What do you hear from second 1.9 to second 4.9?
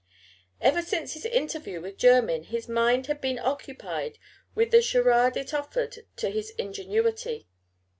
Jermyn, his mind had been occupied with the